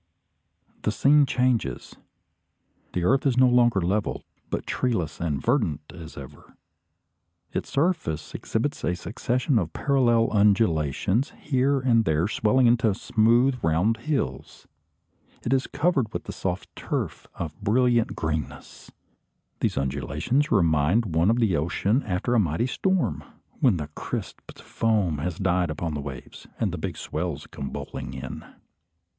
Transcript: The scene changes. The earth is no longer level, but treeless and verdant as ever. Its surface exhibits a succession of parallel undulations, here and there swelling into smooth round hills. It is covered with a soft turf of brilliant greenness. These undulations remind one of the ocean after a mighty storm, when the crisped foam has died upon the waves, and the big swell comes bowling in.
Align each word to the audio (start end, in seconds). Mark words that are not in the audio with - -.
The 0.81 0.91
scene 0.91 1.27
changes. 1.27 1.95
The 2.93 3.03
earth 3.03 3.27
is 3.27 3.37
no 3.37 3.47
longer 3.47 3.79
level, 3.81 4.23
but 4.49 4.65
treeless 4.65 5.19
and 5.19 5.39
verdant 5.39 5.81
as 5.93 6.17
ever. 6.17 6.57
Its 7.53 7.69
surface 7.69 8.33
exhibits 8.33 8.83
a 8.83 8.95
succession 8.95 9.59
of 9.59 9.73
parallel 9.73 10.27
undulations, 10.33 11.33
here 11.39 11.79
and 11.81 12.03
there 12.03 12.27
swelling 12.27 12.65
into 12.65 12.95
smooth 12.95 13.59
round 13.61 13.97
hills. 13.97 14.67
It 15.43 15.53
is 15.53 15.67
covered 15.67 16.11
with 16.11 16.27
a 16.27 16.31
soft 16.33 16.75
turf 16.75 17.27
of 17.35 17.61
brilliant 17.61 18.15
greenness. 18.15 18.89
These 19.59 19.77
undulations 19.77 20.49
remind 20.49 21.13
one 21.15 21.29
of 21.29 21.37
the 21.37 21.55
ocean 21.57 22.01
after 22.07 22.33
a 22.33 22.39
mighty 22.39 22.65
storm, 22.65 23.23
when 23.59 23.77
the 23.77 23.89
crisped 23.89 24.63
foam 24.63 25.19
has 25.19 25.37
died 25.37 25.69
upon 25.69 25.93
the 25.93 26.01
waves, 26.01 26.47
and 26.59 26.71
the 26.71 26.79
big 26.79 26.97
swell 26.97 27.37
comes 27.51 27.69
bowling 27.71 28.15
in. 28.15 28.43